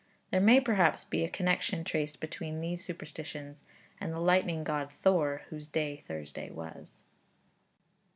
[0.31, 3.61] There may perhaps be a connection traced between these superstitions
[3.99, 7.03] and the lightning god Thor, whose day Thursday was.